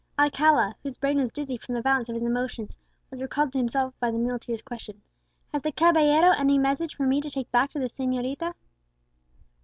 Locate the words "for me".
6.95-7.21